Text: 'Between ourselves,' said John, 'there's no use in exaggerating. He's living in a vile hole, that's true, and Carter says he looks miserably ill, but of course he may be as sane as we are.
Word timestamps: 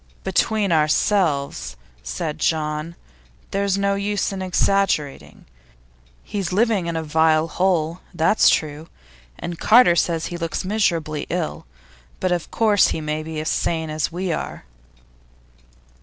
'Between 0.23 0.71
ourselves,' 0.71 1.75
said 2.01 2.39
John, 2.39 2.95
'there's 3.51 3.77
no 3.77 3.93
use 3.93 4.31
in 4.31 4.41
exaggerating. 4.41 5.45
He's 6.23 6.51
living 6.51 6.87
in 6.87 6.95
a 6.95 7.03
vile 7.03 7.47
hole, 7.47 7.99
that's 8.11 8.49
true, 8.49 8.87
and 9.37 9.59
Carter 9.59 9.95
says 9.95 10.25
he 10.25 10.37
looks 10.37 10.65
miserably 10.65 11.27
ill, 11.29 11.67
but 12.19 12.31
of 12.31 12.49
course 12.49 12.87
he 12.87 12.99
may 12.99 13.21
be 13.21 13.39
as 13.41 13.49
sane 13.49 13.91
as 13.91 14.11
we 14.11 14.31
are. 14.31 14.65